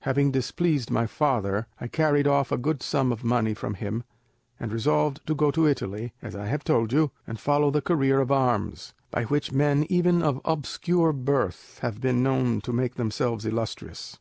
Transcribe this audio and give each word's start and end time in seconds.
Having 0.00 0.30
displeased 0.30 0.90
my 0.90 1.06
father, 1.06 1.66
I 1.78 1.88
carried 1.88 2.26
off 2.26 2.50
a 2.50 2.56
good 2.56 2.82
sum 2.82 3.12
of 3.12 3.22
money 3.22 3.52
from 3.52 3.74
him, 3.74 4.02
and 4.58 4.72
resolved 4.72 5.20
to 5.26 5.34
go 5.34 5.50
to 5.50 5.66
Italy, 5.68 6.14
as 6.22 6.34
I 6.34 6.46
have 6.46 6.64
told 6.64 6.90
you, 6.90 7.10
and 7.26 7.38
follow 7.38 7.70
the 7.70 7.82
career 7.82 8.22
of 8.22 8.32
arms, 8.32 8.94
by 9.10 9.24
which 9.24 9.52
men 9.52 9.84
even 9.90 10.22
of 10.22 10.40
obscure 10.42 11.12
birth 11.12 11.80
have 11.82 12.00
been 12.00 12.22
known 12.22 12.62
to 12.62 12.72
make 12.72 12.94
themselves 12.94 13.44
illustrious." 13.44 14.18